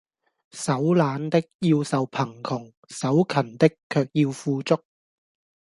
[0.49, 4.79] 手懶的，要受貧窮；手勤的，卻要富足。